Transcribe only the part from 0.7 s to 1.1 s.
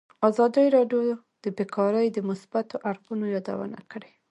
راډیو